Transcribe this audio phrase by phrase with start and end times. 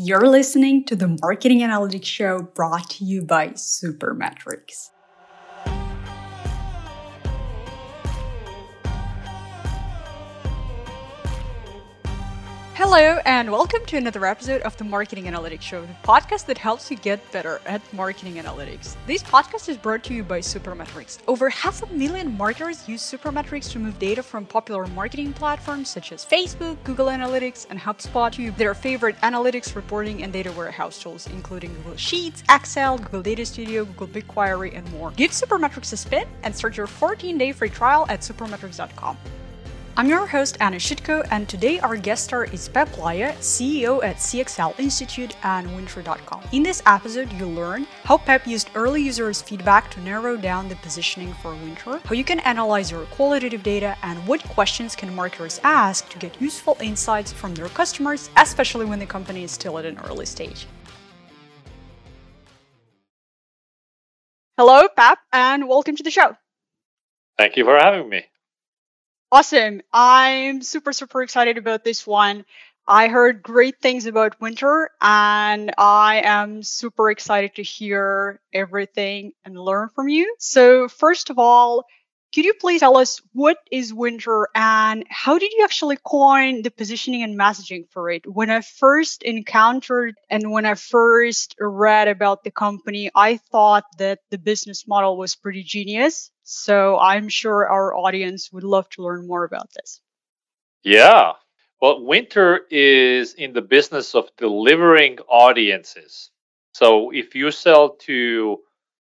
[0.00, 4.90] You're listening to the Marketing Analytics Show brought to you by Supermetrics.
[12.80, 16.88] Hello, and welcome to another episode of the Marketing Analytics Show, the podcast that helps
[16.92, 18.94] you get better at marketing analytics.
[19.04, 21.18] This podcast is brought to you by Supermetrics.
[21.26, 26.12] Over half a million marketers use Supermetrics to move data from popular marketing platforms such
[26.12, 31.26] as Facebook, Google Analytics, and HubSpot to their favorite analytics, reporting, and data warehouse tools,
[31.32, 35.10] including Google Sheets, Excel, Google Data Studio, Google BigQuery, and more.
[35.16, 39.18] Give Supermetrics a spin and start your 14 day free trial at supermetrics.com.
[39.98, 44.18] I'm your host, Anna Shutko, and today our guest star is Peep Laja, CEO at
[44.18, 46.40] CXL Institute and Wynter.com.
[46.52, 50.76] In this episode, you'll learn how Peep used early users' feedback to narrow down the
[50.76, 55.58] positioning for Wynter, how you can analyze your qualitative data, and what questions can marketers
[55.64, 59.84] ask to get useful insights from their customers, especially when the company is still at
[59.84, 60.68] an early stage.
[64.56, 66.36] Hello, Peep, and welcome to the show.
[67.36, 68.26] Thank you for having me.
[69.30, 69.82] Awesome.
[69.92, 72.44] I'm super, super excited about this one.
[72.86, 79.58] I heard great things about Wynter, and I am super excited to hear everything and
[79.60, 80.34] learn from you.
[80.38, 81.84] So, first of all,
[82.34, 86.70] could you please tell us what is Wynter and how did you actually coin the
[86.70, 88.26] positioning and messaging for it?
[88.26, 94.20] When I first encountered and when I first read about the company, I thought that
[94.30, 96.30] the business model was pretty genius.
[96.50, 100.00] So I'm sure our audience would love to learn more about this.
[100.82, 101.32] Yeah.
[101.82, 106.30] Well, Wynter is in the business of delivering audiences.
[106.72, 108.60] So if you sell to,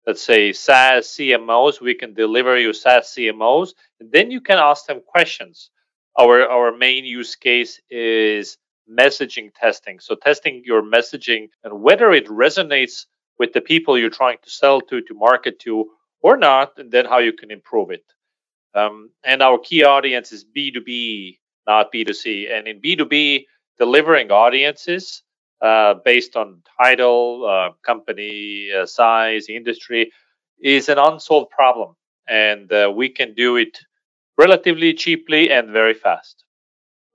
[0.07, 4.87] let's say, SaaS CMOs, we can deliver you SaaS CMOs, and then you can ask
[4.87, 5.69] them questions.
[6.17, 8.57] Our our main use case is
[8.89, 9.99] messaging testing.
[9.99, 13.05] So testing your messaging and whether it resonates
[13.37, 15.91] with the people you're trying to sell to, to market to,
[16.21, 18.03] or not, and then how you can improve it.
[18.73, 22.51] Um, and our key audience is B2B, not B2C.
[22.51, 23.45] And in B2B,
[23.79, 25.23] delivering audiences
[25.61, 30.11] uh, based on title, uh, company uh, size, industry
[30.61, 31.95] is an unsolved problem.
[32.27, 33.79] And uh, we can do it
[34.37, 36.43] relatively cheaply and very fast.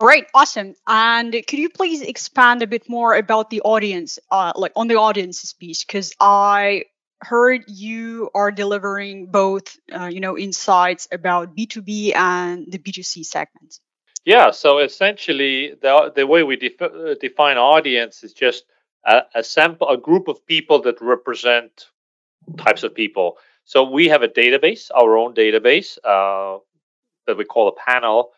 [0.00, 0.74] Great, awesome.
[0.88, 4.96] And could you please expand a bit more about the audience, uh, like on the
[4.96, 5.84] audiences piece?
[5.84, 6.86] Because I
[7.22, 13.80] heard you are delivering both, uh, you know, insights about B2B and the B2C segments.
[14.24, 18.64] Yeah, so essentially, the the way we def- uh, define audience is just
[19.04, 21.86] a, a, sample, a group of people that represent
[22.56, 23.38] types of people.
[23.64, 26.58] So we have a database, our own database, uh,
[27.26, 28.30] that we call a panel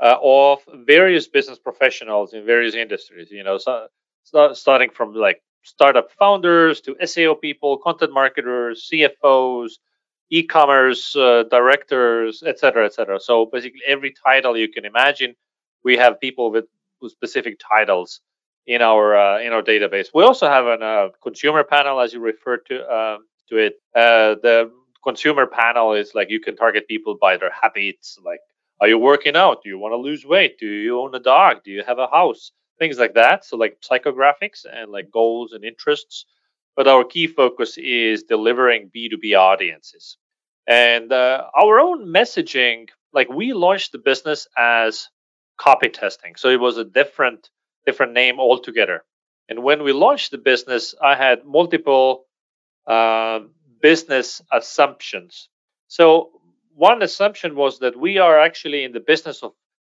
[0.00, 3.30] uh, of various business professionals in various industries.
[3.30, 3.86] You know, so,
[4.24, 9.72] so starting from like startup founders to SEO people, content marketers, CFOs,
[10.30, 13.20] e-commerce uh, directors, etc., etc.
[13.20, 15.34] So basically, every title you can imagine,
[15.84, 16.64] we have people with,
[17.00, 18.20] with specific titles
[18.66, 20.08] in our uh, in our database.
[20.14, 23.74] We also have a uh, consumer panel, as you referred to um, to it.
[23.94, 24.70] Uh, the
[25.04, 28.40] consumer panel is like you can target people by their habits, like
[28.82, 29.62] are you working out?
[29.62, 30.58] Do you want to lose weight?
[30.58, 31.62] Do you own a dog?
[31.64, 32.50] Do you have a house?
[32.82, 33.44] Things like that.
[33.44, 36.26] So like psychographics and like goals and interests.
[36.76, 40.16] But our key focus is delivering B2B audiences.
[40.66, 45.08] And uh, our own messaging, like we launched the business as
[45.58, 46.34] copy testing.
[46.36, 47.50] So it was a different
[47.86, 49.04] different name altogether.
[49.48, 52.24] And when we launched the business, I had multiple
[52.86, 53.40] uh,
[53.80, 55.48] business assumptions.
[55.88, 56.30] So
[56.74, 59.52] one assumption was that we are actually in the business of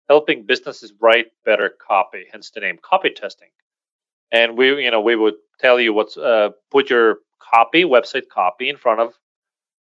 [0.09, 3.49] helping businesses write better copy, hence the name copy testing.
[4.31, 8.69] And we, you know, we would tell you what's uh, put your copy, website copy,
[8.69, 9.13] in front of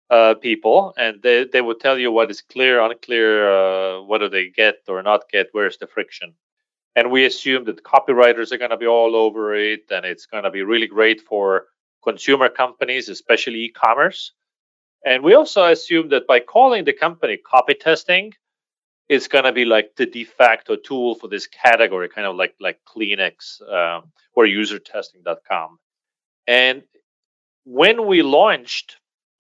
[0.10, 4.50] uh, people, and they, they would tell you what is clear, unclear, uh, do they
[4.50, 6.34] get or not get, where's the friction.
[6.96, 10.44] And we assume that copywriters are going to be all over it, and it's going
[10.44, 11.66] to be really great for
[12.04, 14.34] consumer companies, especially e-commerce.
[15.06, 18.34] And we also assume that by calling the company copy testing,
[19.10, 22.56] it's going to be like the de facto tool for this category, kind of like
[22.60, 25.78] like Kleenex um, or usertesting.com.
[26.48, 26.84] And
[27.66, 28.98] when we launched,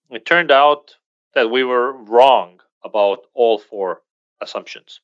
[0.09, 0.95] it turned out
[1.33, 4.01] that we were wrong about all four
[4.41, 5.01] assumptions.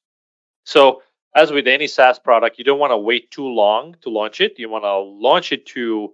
[0.65, 1.01] So,
[1.35, 4.59] as with any SaaS product, you don't want to wait too long to launch it.
[4.59, 6.13] You want to launch it to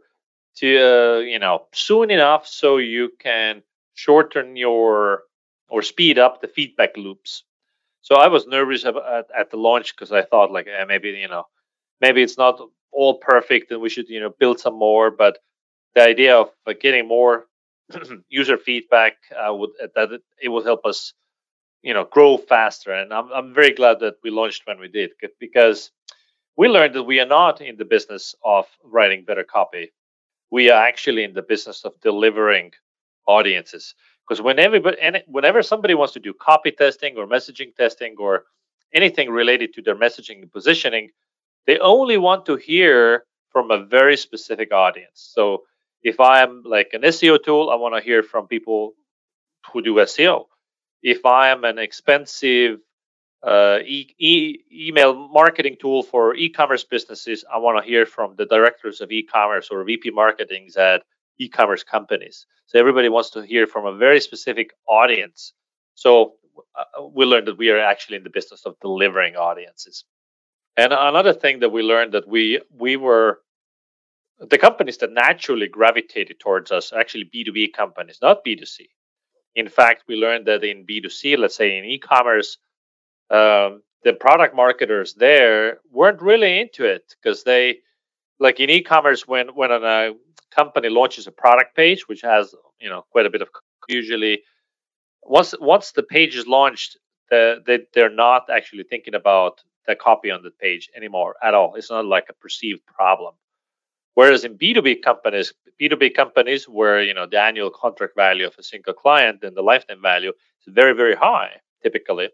[0.58, 3.64] to uh, you know soon enough so you can
[3.96, 5.24] shorten your
[5.68, 7.44] or speed up the feedback loops
[8.06, 8.96] so I was nervous at,
[9.42, 11.46] at the launch because I thought like eh, maybe you know
[12.02, 12.62] maybe it's not
[12.92, 15.40] all perfect and we should you know build some more but
[15.96, 17.48] the idea of uh, getting more
[18.30, 21.14] user feedback uh, would uh, that it, it will help us
[21.86, 22.92] you know grow faster.
[22.92, 25.92] And I'm, I'm very glad that we launched when we did because
[26.58, 29.94] we learned that we are not in the business of writing better copy.
[30.52, 32.72] We are actually in the business of delivering
[33.28, 33.96] audiences
[34.28, 38.46] because when whenever whenever somebody wants to do copy testing or messaging testing or
[38.94, 41.10] anything related to their messaging and positioning
[41.68, 45.32] they only want to hear from a very specific audience.
[45.34, 45.64] So
[46.04, 48.94] if i'm like an seo tool i want to hear from people
[49.74, 50.46] who do seo
[51.06, 52.80] if I am an expensive
[53.44, 58.48] uh, e- e- email marketing tool for e-commerce businesses, I want to hear from the
[58.48, 61.04] directors of e-commerce or VP marketings at
[61.40, 62.46] e-commerce companies.
[62.68, 65.54] So everybody wants to hear from a very specific audience.
[65.96, 66.34] So
[66.78, 70.06] uh, we learned that we are actually in the business of delivering audiences.
[70.78, 73.40] And another thing that we learned that we we were
[74.40, 78.88] the companies that naturally gravitated towards us actually B2B companies, not B2C.
[79.56, 82.58] In fact, we learned that in B2C, let's say in e commerce,
[83.30, 87.80] um, the product marketers there weren't really into it because they,
[88.40, 90.12] like in e commerce, when, when a
[90.56, 93.50] company launches a product page, which has you know quite a bit of
[93.90, 94.44] usually
[95.24, 96.98] once once the page is launched
[97.32, 101.76] the, they, they're not actually thinking about the copy on the page anymore at all
[101.76, 103.34] it's not like a perceived problem
[104.16, 108.64] Whereas in B2B companies, B2B companies where you know the annual contract value of a
[108.64, 111.52] single client and the lifetime value is very, very high
[111.84, 112.30] typically,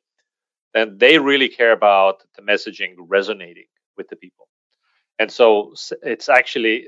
[0.74, 3.65] then they really care about the messaging resonating
[3.97, 4.47] with the people.
[5.19, 6.88] And so it's actually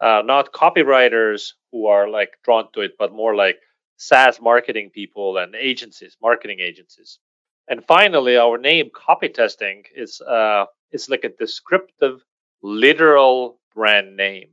[0.00, 3.58] uh, not copywriters who are like drawn to it, but more like
[3.96, 7.18] SaaS marketing people and agencies, marketing agencies.
[7.68, 12.22] And finally, our name copy testing is uh, is like a descriptive,
[12.62, 14.50] literal brand name.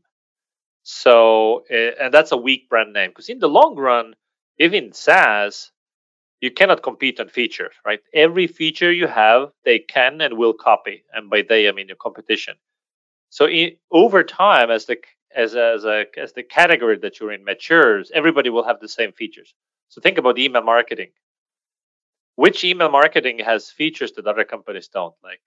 [0.83, 4.15] So, eh, and that's a weak brand name because in the long run,
[4.59, 5.71] even SaaS,
[6.41, 8.01] you cannot compete on features, right?
[8.13, 11.97] Every feature you have, they can and will copy, and by they I mean your
[11.97, 12.55] competition.
[13.29, 14.97] So, in, over time, as the
[15.35, 19.11] as as a as the category that you're in matures, everybody will have the same
[19.11, 19.53] features.
[19.89, 21.09] So think about email marketing.
[22.35, 25.15] Which email marketing has features that other companies don't?
[25.23, 25.41] Like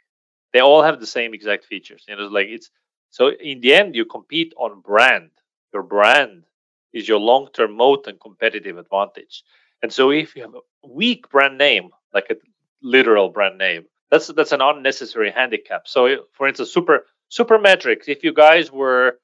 [0.52, 2.04] they all have the same exact features.
[2.08, 2.70] You know, it's like it's
[3.10, 5.30] so in the end, you compete on brand.
[5.72, 6.44] Your brand
[6.92, 9.42] is your long-term moat and competitive advantage.
[9.82, 12.36] And so if you have a weak brand name, like a
[12.82, 15.88] literal brand name, that's that's an unnecessary handicap.
[15.88, 19.18] So for instance, super Supermetrics, if you guys were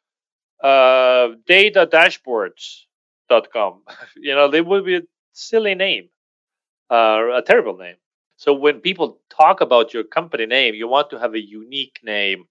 [0.63, 3.83] uh, data datadashboards.com,
[4.17, 6.09] you know, they would be a silly name,
[6.91, 7.97] uh, a terrible name.
[8.37, 12.45] So when people talk about your company name, you want to have a unique name,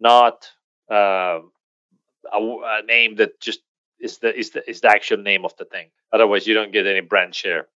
[0.00, 0.48] not
[0.90, 1.38] uh,
[2.32, 3.60] a, a, name that just
[4.00, 5.90] is the is the is the actual name of the thing.
[6.12, 7.68] Otherwise, you don't get any brand share.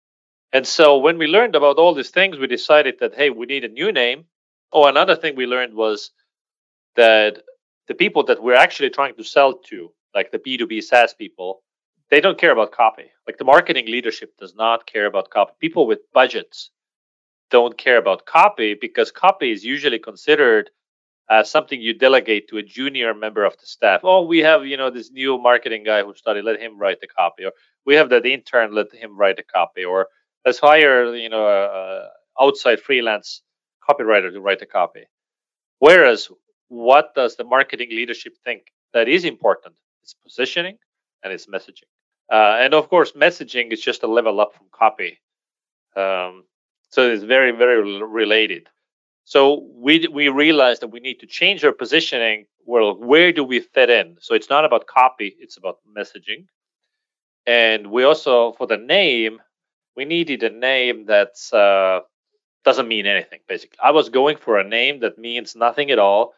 [0.54, 3.64] And so when we learned about all these things, we decided that hey, we need
[3.64, 4.26] a new name.
[4.72, 6.12] Oh, another thing we learned was
[6.96, 7.44] that
[7.88, 11.62] the people that we're actually trying to sell to, like the B2B SaaS people,
[12.10, 13.12] they don't care about copy.
[13.28, 15.54] Like the marketing leadership does not care about copy.
[15.60, 16.72] People with budgets
[17.50, 20.70] don't care about copy because copy is usually considered
[21.30, 24.02] uh, something you delegate to a junior member of the staff.
[24.04, 26.44] Oh, we have you know this new marketing guy who studied.
[26.44, 27.52] Let him write the copy, or
[27.86, 28.74] we have that intern.
[28.74, 30.08] Let him write the copy, or
[30.46, 33.42] let's hire you know a outside freelance
[33.88, 35.06] copywriter to write the copy.
[35.80, 36.30] Whereas,
[36.70, 39.76] what does the marketing leadership think that is important?
[40.04, 40.78] It's positioning
[41.24, 41.90] and it's messaging.
[42.32, 45.20] Uh, and of course, messaging is just a level up from copy.
[45.96, 46.46] Um,
[46.90, 48.68] so it's very, very related.
[49.26, 52.46] So we we realized that we need to change our positioning.
[52.66, 54.18] Well, where do we fit in?
[54.20, 56.46] So it's not about copy; it's about messaging.
[57.48, 59.40] And we also, for the name,
[59.96, 62.06] we needed a name that uh,
[62.64, 63.40] doesn't mean anything.
[63.48, 66.34] Basically, I was going for a name that means nothing at all,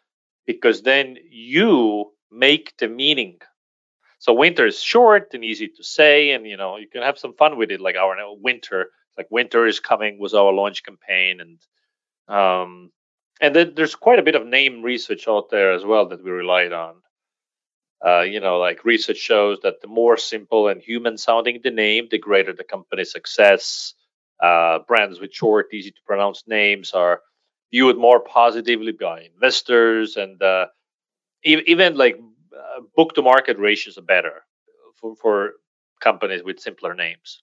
[0.47, 3.39] because then you make the meaning.
[4.19, 7.33] So Wynter is short and easy to say, and you know you can have some
[7.33, 7.81] fun with it.
[7.81, 8.85] Like our Wynter,
[9.17, 11.59] like winter is coming was our launch campaign, and
[12.35, 12.91] um,
[13.39, 16.31] and then there's quite a bit of name research out there as well that we
[16.31, 16.95] relied on.
[18.05, 22.07] Uh, you know, like research shows that the more simple and human sounding the name,
[22.09, 23.93] the greater the company's success.
[24.41, 27.21] Uh, brands with short, easy to pronounce names are
[27.71, 30.67] viewed more positively by investors, and uh,
[31.43, 32.19] even like
[32.55, 34.43] uh, book to market ratios are better
[34.95, 35.51] for, for
[35.99, 37.41] companies with simpler names.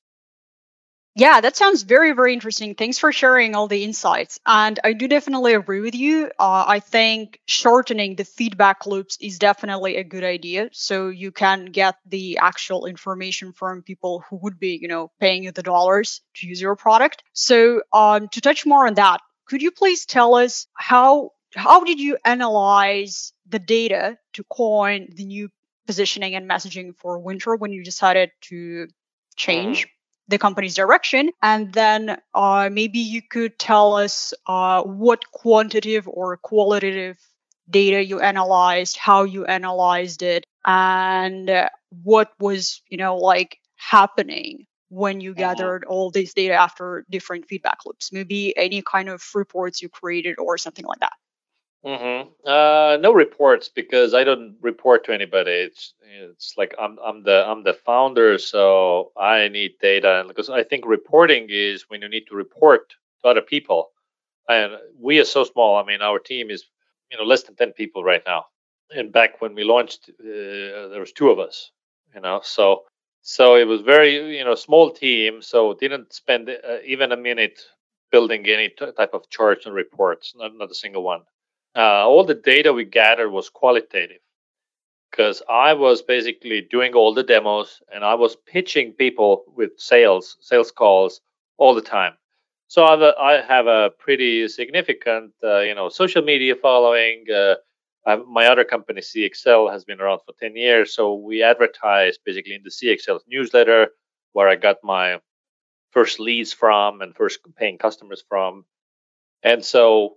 [1.16, 2.74] Yeah, that sounds very, very interesting.
[2.74, 4.40] Thanks for sharing all the insights.
[4.44, 6.32] And I do definitely agree with you.
[6.40, 10.70] Uh, I think shortening the feedback loops is definitely a good idea.
[10.72, 15.44] So you can get the actual information from people who would be, you know, paying
[15.44, 17.22] you the dollars to use your product.
[17.32, 22.00] So um, to touch more on that, could you please tell us how how did
[22.00, 25.48] you analyze the data to coin the new
[25.86, 28.88] positioning and messaging for Wynter when you decided to
[29.36, 29.86] change?
[29.86, 29.88] Mm
[30.28, 31.30] the company's direction.
[31.42, 37.18] And then uh, maybe you could tell us uh, what quantitative or qualitative
[37.68, 41.68] data you analyzed, how you analyzed it, and
[42.02, 45.40] what was, you know, like happening when you mm-hmm.
[45.40, 48.12] gathered all this data after different feedback loops.
[48.12, 51.12] Maybe any kind of reports you created or something like that.
[51.84, 52.30] Mm-hmm.
[52.46, 55.50] Uh, no reports because I don't report to anybody.
[55.50, 60.62] It's it's like I'm I'm the I'm the founder, so I need data, because I
[60.62, 63.90] think reporting is when you need to report to other people,
[64.48, 65.76] and we are so small.
[65.76, 66.64] I mean, our team is
[67.10, 68.46] you know less than ten people right now,
[68.90, 71.70] and back when we launched, uh, there was two of us.
[72.14, 72.84] You know, so
[73.24, 77.60] so it was very you know small team, so didn't spend uh, even a minute
[78.12, 81.22] building any t- type of charts and reports, not not a single one
[81.76, 84.20] uh, all the data we gathered was qualitative
[85.10, 90.36] because I was basically doing all the demos and I was pitching people with sales,
[90.40, 91.20] sales calls
[91.58, 92.14] all the time.
[92.68, 97.24] So I have a, I have a pretty significant, uh, you know, social media following.
[97.32, 97.56] Uh,
[98.06, 100.94] my other company, CXL, has been around for 10 years.
[100.94, 103.88] So we advertise basically in the CXL newsletter
[104.32, 105.20] where I got my
[105.90, 108.64] first leads from and first paying customers from.
[109.42, 110.16] And so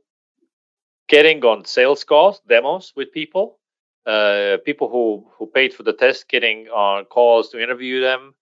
[1.07, 3.59] getting on sales calls, demos with people,
[4.05, 8.33] uh, people who who paid for the test, getting on calls to interview them.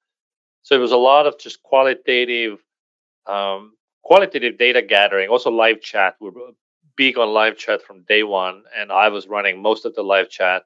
[0.64, 2.60] So it was a lot of just qualitative,
[3.28, 3.74] um,
[4.04, 5.30] qualitative data gathering.
[5.30, 6.16] Also live chat.
[6.20, 6.32] We're
[6.96, 10.30] big on live chat from day one, and I was running most of the live
[10.30, 10.64] chat.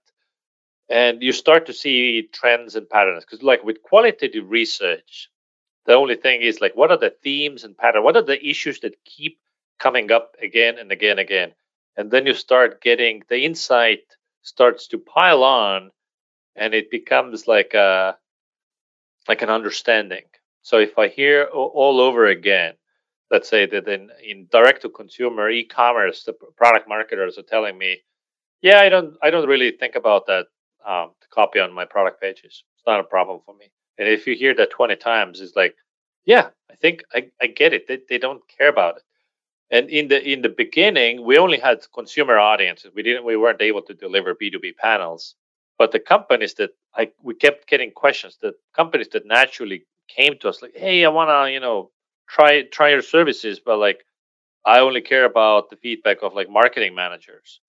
[0.89, 5.29] And you start to see trends and patterns because, like with qualitative research,
[5.86, 8.03] the only thing is like what are the themes and patterns?
[8.03, 9.39] What are the issues that keep
[9.79, 11.53] coming up again and again and again?
[12.00, 14.03] and then you start getting the insight
[14.41, 15.91] starts to pile on
[16.55, 18.17] and it becomes like a
[19.27, 20.24] like an understanding
[20.62, 22.74] so if i hear all over again
[23.31, 27.98] let's say that in, in direct to consumer e-commerce the product marketers are telling me
[28.62, 30.45] yeah i don't i don't really think about that
[30.86, 32.63] um, copy on my product pages.
[32.75, 33.71] It's not a problem for me.
[33.98, 35.75] And if you hear that 20 times it's like
[36.25, 37.88] yeah i think i, I get it.
[37.88, 39.03] They, they don't care about it.
[39.71, 42.91] And in the in the beginning we only had consumer audiences.
[42.95, 45.36] We didn't we weren't able to deliver b2b panels.
[45.77, 50.50] But the companies that I we kept getting questions the companies that naturally came to
[50.50, 51.91] us like hey i want to you know
[52.29, 54.05] try try your services but like
[54.65, 57.59] i only care about the feedback of like marketing managers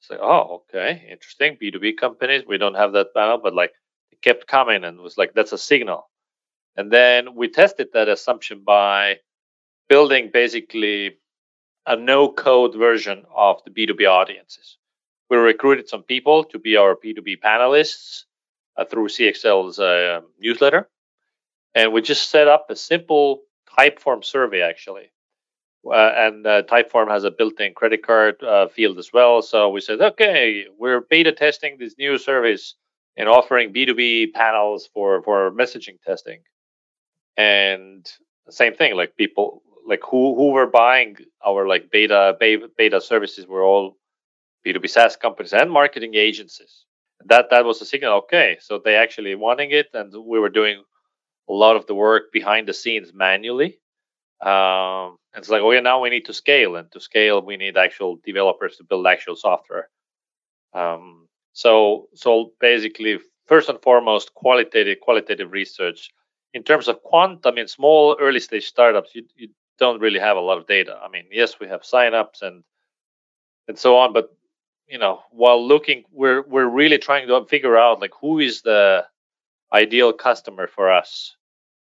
[0.00, 3.72] it's like oh okay interesting b2b companies we don't have that panel but like
[4.12, 6.08] it kept coming and was like that's a signal
[6.76, 9.18] and then we tested that assumption by
[9.88, 11.18] building basically
[11.86, 14.78] a no code version of the B2B audiences.
[15.30, 18.24] We recruited some people to be our B2B panelists
[18.76, 20.88] uh, through CXL's uh, newsletter.
[21.74, 23.42] And we just set up a simple
[23.78, 25.10] Typeform survey, actually.
[25.86, 29.42] Uh, and uh, Typeform has a built in credit card uh, field as well.
[29.42, 32.74] So we said, okay, we're beta testing this new service
[33.16, 36.40] and offering B2B panels for, for messaging testing.
[37.36, 38.10] And
[38.50, 43.62] same thing, like people like who who were buying our like beta beta services were
[43.62, 43.96] all
[44.66, 46.84] B2B SaaS companies and marketing agencies.
[47.26, 48.14] That that was a signal.
[48.18, 50.84] Okay, so they actually wanting it, and we were doing
[51.48, 53.78] a lot of the work behind the scenes manually.
[54.40, 57.56] Um, and it's like, oh yeah, now we need to scale, and to scale, we
[57.56, 59.88] need actual developers to build actual software.
[60.74, 66.10] Um, so so basically, first and foremost, qualitative qualitative research.
[66.52, 69.48] In terms of quant, I mean, small early stage startups, you, you
[69.78, 70.96] don't really have a lot of data.
[71.02, 72.62] I mean, yes, we have signups and
[73.66, 74.28] and so on, but
[74.88, 79.04] you know, while looking, we're we're really trying to figure out like who is the
[79.72, 81.36] ideal customer for us.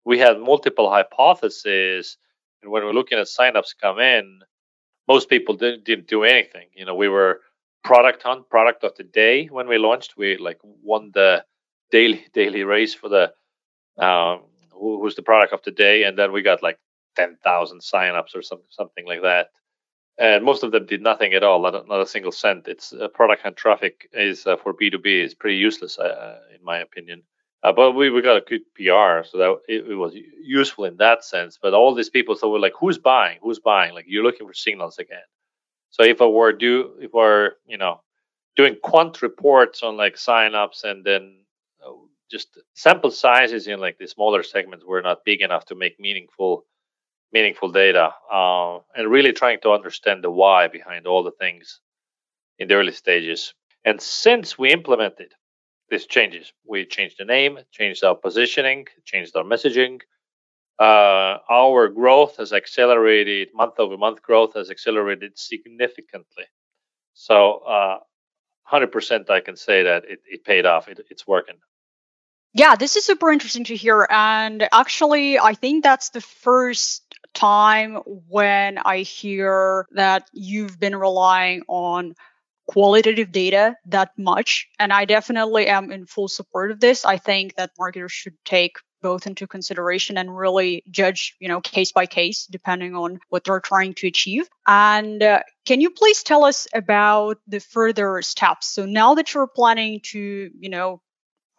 [0.05, 2.17] We had multiple hypotheses,
[2.63, 4.41] and when we're looking at signups come in,
[5.09, 6.69] most people didn't, didn't do anything.
[6.75, 7.41] You know, we were
[7.83, 10.17] product hunt, product of the day when we launched.
[10.17, 11.45] We like won the
[11.91, 13.33] daily daily race for the
[14.03, 16.79] um, who, who's the product of the day, and then we got like
[17.17, 19.49] 10,000 signups or some, something like that.
[20.19, 22.69] And most of them did nothing at all, not a, not a single cent.
[22.69, 26.79] It's uh, Product Hunt traffic is uh, for B2B is pretty useless, uh, in my
[26.79, 27.23] opinion.
[27.65, 30.99] Uh, but we, we got a good PR, so that it, it, was useful in
[30.99, 31.59] that sense.
[31.61, 33.39] But all these people, so we're like, who's buying?
[33.43, 33.95] Who's buying?
[33.95, 35.25] Like you're looking for signals again.
[35.89, 38.01] So if I were do if we're you know
[38.57, 41.37] doing quant reports on like signups and then
[41.85, 41.93] uh,
[42.31, 46.67] just sample sizes in like the smaller segments were not big enough to make meaningful
[47.33, 51.81] meaningful data uh, and really trying to understand the why behind all the things
[52.59, 53.55] in the early stages.
[53.85, 55.33] And since we implemented
[55.95, 56.53] these changes.
[56.67, 60.01] We changed the name, changed our positioning, changed our messaging.
[60.79, 66.47] Uh, our growth has accelerated, month over month growth has accelerated significantly.
[67.15, 67.99] So, uh,
[68.73, 70.89] 100% I can say that it, it paid off.
[70.89, 71.57] It, it's working.
[72.55, 74.07] Yeah, this is super interesting to hear.
[74.09, 77.03] And actually, I think that's the first
[77.35, 77.97] time
[78.29, 82.15] when I hear that you've been relying on
[82.67, 84.69] qualitative data that much.
[84.79, 87.05] And I definitely am in full support of this.
[87.05, 91.93] I think that marketers should take both into consideration and really judge, you know, case
[91.93, 94.49] by case, depending on what they're trying to achieve.
[94.67, 98.69] And uh, can you please tell us about the further steps?
[98.69, 101.03] So now that you're planning to, you know,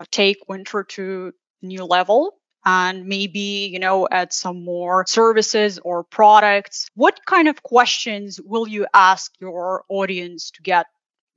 [0.09, 2.33] take Wynter to new level,
[2.65, 6.89] and maybe, you know, add some more services or products.
[6.95, 10.87] What kind of questions will you ask your audience to get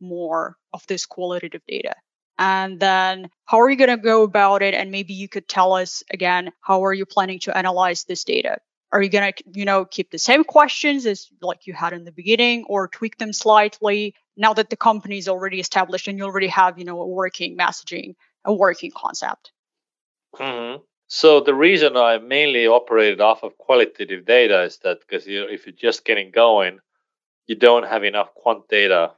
[0.01, 1.95] more of this qualitative data?
[2.39, 4.73] And then how are you going to go about it?
[4.73, 8.59] And maybe you could tell us again, how are you planning to analyze this data?
[8.91, 12.05] Are you going to, you know, keep the same questions as like you had in
[12.05, 16.25] the beginning or tweak them slightly now that the company is already established and you
[16.25, 18.15] already have, you know, a working messaging,
[18.47, 19.53] a working concept?
[20.37, 20.81] Mm-hmm.
[21.09, 25.67] So the reason I mainly operated off of qualitative data is that because you if
[25.67, 26.81] you're just getting going,
[27.47, 29.13] you don't have enough quant data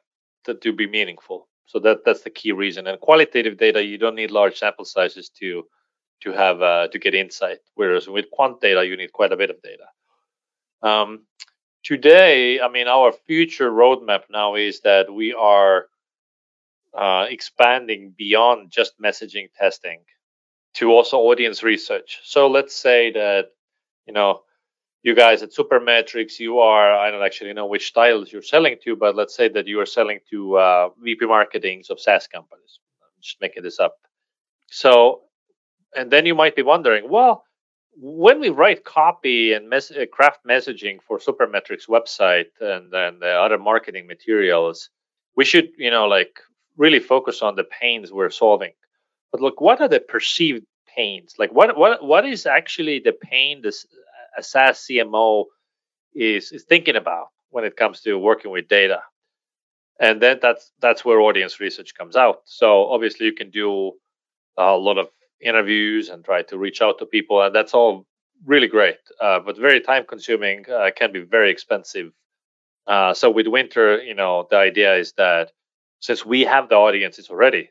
[0.44, 1.49] to, to be meaningful.
[1.66, 2.87] So that that's the key reason.
[2.87, 5.64] And qualitative data, you don't need large sample sizes to
[6.23, 7.59] to have uh, to get insight.
[7.75, 9.87] Whereas with quant data, you need quite a bit of data.
[10.82, 11.26] Um,
[11.82, 15.87] today, I mean, our future roadmap now is that we are
[16.97, 20.02] uh, expanding beyond just messaging testing
[20.75, 22.21] to also audience research.
[22.25, 23.47] So let's say that
[24.06, 24.43] you know
[25.02, 28.97] you guys at Supermetrics, you are, I don't actually know which styles you're selling to,
[28.97, 32.80] but let's say that you are selling to uh, VP marketings of SaaS companies.
[33.02, 33.97] I'm just making this up.
[34.71, 35.23] So,
[35.97, 37.45] and then you might be wondering, well,
[37.97, 43.30] when we write copy and mes- uh, craft messaging for Supermetrics website and then the
[43.30, 44.91] other marketing materials,
[45.35, 46.39] we should, you know, like
[46.76, 48.73] really focus on the pains we're solving.
[49.32, 50.64] But look, what are the perceived
[50.97, 51.34] pains?
[51.38, 53.86] Like, what what what is actually the pain this
[54.36, 55.47] a SaaS CMO
[56.14, 59.02] is is thinking about when it comes to working with data.
[59.99, 62.40] And then that's that's where audience research comes out.
[62.45, 63.93] So obviously you can do
[64.56, 65.08] a lot of
[65.40, 68.06] interviews and try to reach out to people, and that's all
[68.47, 70.64] really great, uh, but very time consuming.
[70.71, 72.12] Uh, can be very expensive.
[72.86, 75.52] Uh, so with Wynter, you know, the idea is that
[76.00, 77.71] since we have the audiences already,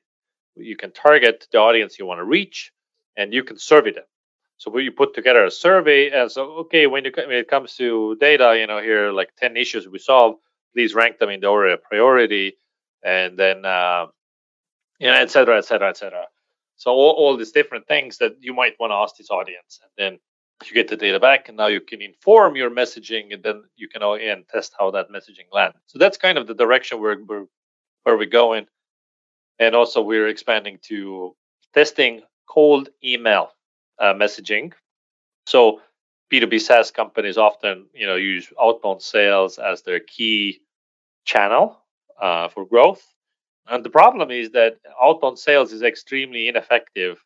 [0.60, 2.72] you can target the audience you want to reach,
[3.18, 4.06] and you can survey them.
[4.58, 8.16] So we put together a survey, and so okay, when, you, when it comes to
[8.20, 10.36] data, you know, here like ten issues we solve,
[10.74, 12.58] please rank them in the order of priority,
[13.04, 14.08] and then uh,
[15.00, 16.26] you know, et cetera, et cetera, et cetera.
[16.76, 19.92] So all, all these different things that you might want to ask this audience, and
[19.98, 20.20] then
[20.66, 23.88] you get the data back, and now you can inform your messaging, and then you
[23.88, 25.78] can again test how that messaging lands.
[25.88, 27.46] So that's kind of the direction we're, we're
[28.04, 28.68] where we're going,
[29.60, 31.36] and also we're expanding to
[31.74, 33.52] testing cold email
[34.00, 34.74] uh, messaging.
[35.46, 35.82] So
[36.32, 40.62] B2B SaaS companies often, you know, use outbound sales as their key
[41.26, 41.78] channel
[42.22, 43.04] uh, for growth.
[43.68, 47.20] And the problem is that outbound sales is extremely ineffective.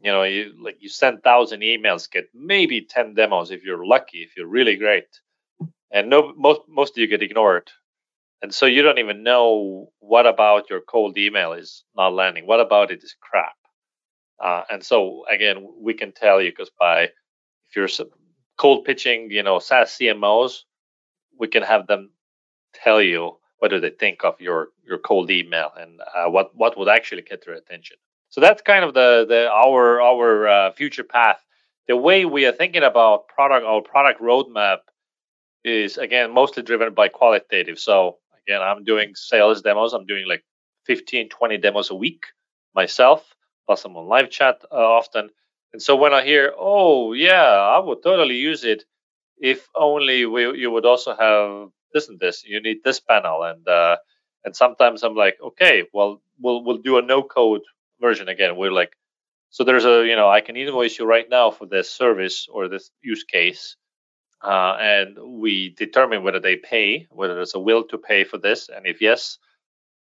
[0.00, 4.18] You know, you like you send thousand emails, get maybe ten demos if you're lucky,
[4.18, 5.06] if you're really great,
[5.92, 7.70] and no most most of you get ignored.
[8.42, 12.46] And so you don't even know what about your cold email is not landing.
[12.46, 13.54] What about it is crap.
[14.42, 17.88] Uh, and so again, we can tell you because by if you're
[18.58, 20.62] cold pitching, you know, SaaS CMOs,
[21.38, 22.10] we can have them
[22.74, 26.76] tell you what do they think of your your cold email and uh, what what
[26.76, 27.96] would actually get their attention.
[28.30, 31.38] So that's kind of the the our our uh, future path.
[31.86, 34.78] The way we are thinking about product our product roadmap
[35.64, 37.78] is again mostly driven by qualitative.
[37.78, 39.92] So again, I'm doing sales demos.
[39.92, 40.44] I'm doing like
[40.86, 42.24] 15, 20 demos a week
[42.74, 43.24] myself
[43.66, 45.30] plus I'm on live chat uh, often.
[45.72, 48.84] And so when I hear, oh yeah, I would totally use it,
[49.38, 52.44] if only we, you would also have this and this.
[52.44, 53.96] You need this panel, and uh,
[54.44, 57.62] and sometimes I'm like, okay, well we'll we'll do a no code
[58.00, 58.56] version again.
[58.56, 58.92] We're like
[59.50, 62.68] So there's a, you know, I can invoice you right now for this service or
[62.68, 63.76] this use case.
[64.42, 68.68] Uh, and we determine whether they pay, whether there's a will to pay for this.
[68.68, 69.38] And if yes,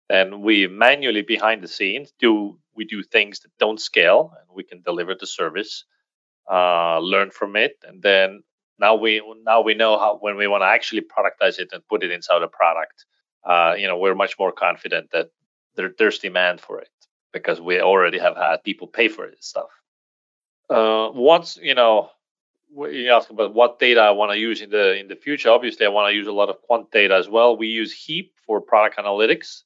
[0.10, 4.63] then we manually behind the scenes do we do things that don't scale and we
[4.63, 5.84] can deliver the service,
[6.52, 8.43] uh, learn from it, and then
[8.80, 12.04] now we now we know how when we want to actually productize it and put
[12.04, 13.06] it inside a product.
[13.43, 15.30] Uh, you know, we're much more confident that
[15.76, 16.89] there, there's demand for it
[17.34, 19.69] because we already have had people pay for this stuff.
[20.69, 22.12] Uh, once you know,
[22.75, 25.49] you ask about what data I want to use in the in the future.
[25.49, 27.58] Obviously, I want to use a lot of quant data as well.
[27.58, 29.63] We use Heap for product analytics,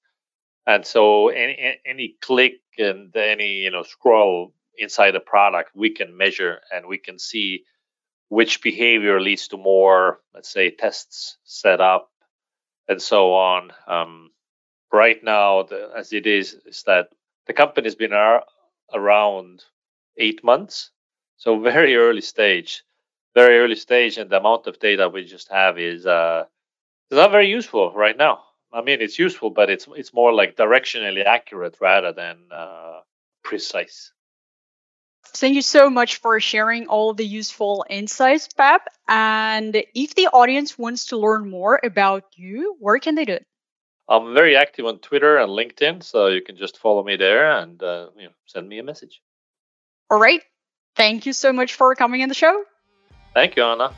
[0.66, 6.18] and so any any click and any you know scroll inside a product, we can
[6.18, 7.64] measure and we can see
[8.30, 12.10] which behavior leads to more, let's say, tests set up
[12.88, 13.72] and so on.
[13.88, 14.32] Um,
[14.92, 17.10] right now, the, as it is, is that
[17.48, 18.46] the company's been ar-
[18.94, 19.64] around
[20.18, 20.92] eight months,
[21.38, 22.84] so very early stage,
[23.34, 26.46] very early stage, and the amount of data we just have is uh,
[27.10, 28.44] is not very useful right now.
[28.74, 33.02] I mean, it's useful, but it's it's more like directionally accurate rather than uh,
[33.44, 34.12] precise.
[35.34, 38.82] Thank you so much for sharing all the useful insights, Peep.
[39.08, 43.46] And if the audience wants to learn more about you, where can they do it?
[44.10, 47.82] I'm very active on Twitter and LinkedIn, so you can just follow me there and
[47.82, 49.22] uh, you know, send me a message.
[50.10, 50.42] All right.
[50.98, 52.64] Thank you so much for coming on the show.
[53.34, 53.94] Thank you, Anna.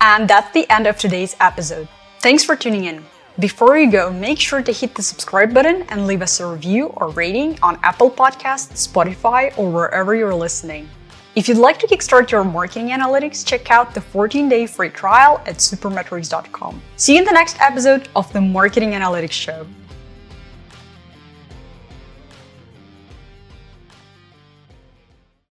[0.00, 1.88] And that's the end of today's episode.
[2.20, 3.04] Thanks for tuning in.
[3.38, 6.86] Before you go, make sure to hit the subscribe button and leave us a review
[6.96, 10.88] or rating on Apple Podcasts, Spotify, or wherever you're listening.
[11.36, 15.40] If you'd like to kickstart your marketing analytics, check out the 14 day free trial
[15.46, 16.82] at supermetrics.com.
[16.96, 19.66] See you in the next episode of the Marketing Analytics Show.